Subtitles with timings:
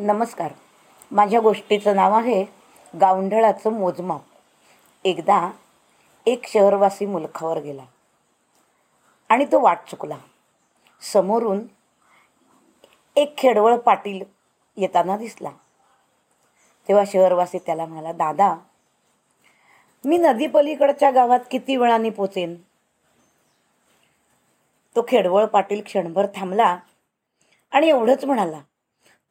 [0.00, 0.52] नमस्कार.
[1.12, 2.44] माझ्या गोष्टीचं नाव आहे
[3.00, 4.20] गावंढळाचं मोजमाप.
[5.04, 5.50] एकदा
[6.26, 7.84] एक शहरवासी मुलखावर गेला.
[9.28, 10.18] आणि तो वाट चुकला.
[11.12, 11.60] समोरून
[13.16, 14.22] एक खेडवळ पाटील
[14.76, 15.50] येताना दिसला.
[16.88, 18.56] तेव्हा शहरवासी त्याला म्हणाला दादा
[20.04, 22.54] मी नदीपलीकडच्या गावात किती वेळाने पोचेन?
[24.96, 26.78] तो खेडवळ पाटील क्षणभर थांबला
[27.70, 28.60] आणि एवढंच म्हणाला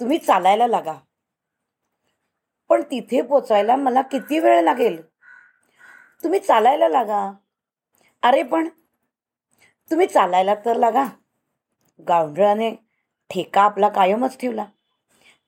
[0.00, 0.94] तुम्ही चालायला लागा.
[2.68, 5.02] पण तिथे पोचायला मला किती वेळ लागेल?
[6.22, 7.32] तुम्ही चालायला लागा.
[8.22, 8.68] अरे पण
[9.90, 11.04] तुम्ही चालायला तर लागा.
[12.08, 12.70] गावंढळाने
[13.30, 14.64] ठेका आपला कायमच ठेवला.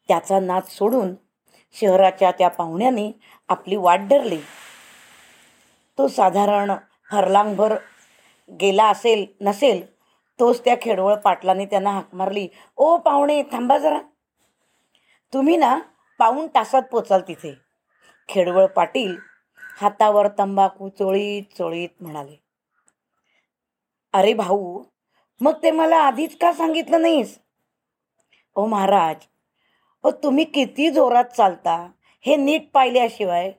[0.09, 1.15] त्याचा नाच सोडून
[1.73, 3.13] शहराच्या त्या पाहुण्याने
[3.49, 4.41] आपली वाट धरली.
[5.99, 6.71] तो साधारण
[7.13, 7.77] हरलांगभर
[8.61, 9.95] गेला असेल नसेल
[10.41, 12.49] तोच त्या खेडवळ पाटलाने त्यांना हाक मारली.
[12.77, 13.99] ओ पाहुणे थांबा जरा.
[15.33, 15.79] तुम्ही ना
[16.19, 17.55] पाऊण तासात पोचाल तिथे.
[18.29, 19.17] खेडवळ पाटील
[19.81, 22.37] हातावर तंबाखू चोळीत चोळीत म्हणाले.
[24.13, 24.83] अरे भाऊ
[25.41, 27.39] मग ते मला आधीच का सांगितलं नाहीस?
[28.57, 29.17] ओ महाराज
[30.05, 31.89] ओ तुम्ही किती जोरात चालता
[32.25, 33.53] हे नीट पाहिल्याशिवाय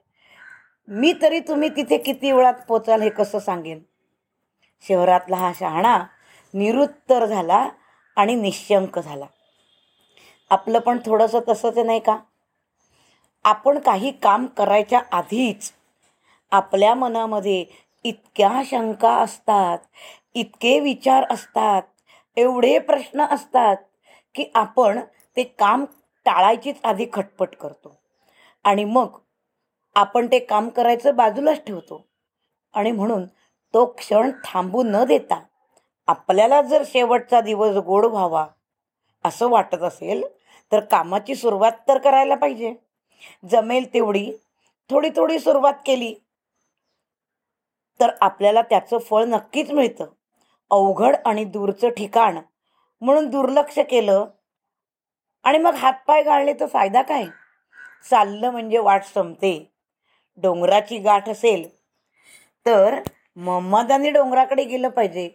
[0.88, 3.80] मी तरी तुम्ही तिथे किती वेळात पोचाल हे कसं सांगेन?
[4.82, 6.06] शहरातला हा शहाणा
[6.54, 7.70] निरुत्तर झाला
[8.16, 9.26] आणि निशंक झाला.
[10.52, 12.18] आपलं पण थोडंसं तसंच आहे नाही का?
[13.46, 15.72] आपण काही काम करायच्या आधीच
[16.52, 17.66] आपल्या मनामध्ये
[18.04, 19.78] इतक्या शंका असतात
[20.36, 21.82] इतके विचार असतात
[22.38, 23.78] एवढे प्रश्न असतात
[24.36, 25.00] की आपण
[25.38, 25.86] ते काम
[26.26, 27.96] टाळायचीच आधी खटपट करतो.
[28.64, 29.18] आणि मग
[29.96, 32.06] आपण ते काम करायचं बाजूलाच ठेवतो.
[32.74, 33.26] आणि म्हणून
[33.74, 35.40] तो क्षण थांबू न देता
[36.08, 38.46] आपल्याला जर शेवटचा दिवस गोड व्हावा
[39.26, 40.24] असं वाटत असेल
[40.72, 42.74] तर कामाची सुरुवात तर करायला पाहिजे.
[43.50, 44.32] जमेल तेवढी.
[44.90, 46.14] थोडी थोडी सुरुवात केली
[48.00, 50.06] तर आपल्याला त्याचं फळ नक्कीच मिळतं.
[50.72, 52.40] अवघड आणि दूरचं ठिकाण
[53.02, 54.26] म्हणून दुर्लक्ष केलं
[55.44, 57.26] आणि मग हातपाय गाळले तर फायदा काय?
[58.10, 59.72] चाललं म्हणजे वाट संपते.
[60.38, 61.68] डोंगराची गाठ असेल
[62.66, 63.00] तर
[63.36, 65.30] महम्मदाने डोंगराकडे गेलं पाहिजे.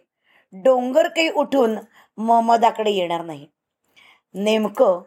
[0.53, 1.75] डोंगर काही उठून
[2.17, 3.47] महम्मदाकडे येणार नाही.
[4.33, 5.01] नेमकं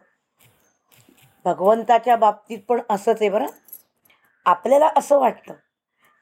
[1.45, 3.45] भगवंताच्या बाबतीत पण असंच आहे बरं.
[4.45, 5.53] आपल्याला असं वाटतं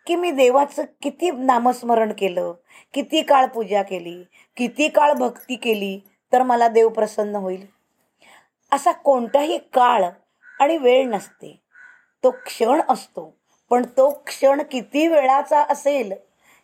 [0.08, 2.54] की मी देवाचं किती नामस्मरण केलं
[2.94, 4.24] किती काळ पूजा केली
[4.58, 6.00] किती काळ भक्ती केली
[6.34, 7.66] तर मला देव प्रसन्न होईल.
[8.72, 10.06] असा कोणताही काळ
[10.60, 11.60] आणि वेळ नसते.
[12.24, 13.34] तो क्षण असतो
[13.70, 16.14] पण तो क्षण किती वेळाचा असेल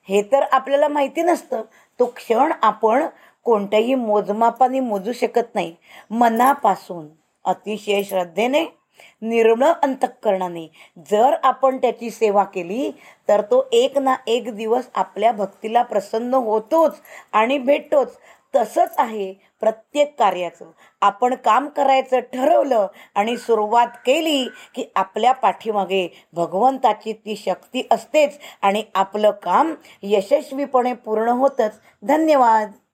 [0.09, 1.61] हे तर आपल्याला माहिती नसतं.
[1.99, 3.05] तो क्षण आपण
[3.43, 5.75] कोणत्याही मोजमापाने मोजू शकत नाही.
[6.11, 7.07] मनापासून
[7.45, 8.65] अतिशय श्रद्धेने
[9.21, 10.67] निर्मळ अंतःकरणाने.
[11.11, 12.91] जर आपण त्याची सेवा केली
[13.29, 16.95] तर तो एक ना एक दिवस आपल्या भक्तीला प्रसन्न होतोच
[17.31, 18.17] आणि भेटतोच.
[18.55, 20.65] तसंच आहे प्रत्येक कार्याचं.
[21.01, 28.83] आपण काम करायचं ठरवलं आणि सुरुवात केली की आपल्या पाठीमागे भगवंताची ती शक्ती असतेच आणि
[28.95, 31.79] आपलं काम यशस्वीपणे पूर्ण होतंच.
[32.03, 32.71] धन्यवाद.